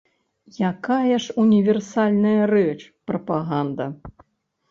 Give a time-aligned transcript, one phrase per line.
[0.69, 2.77] Якая ж універсальная рэч
[3.11, 3.85] прапаганда.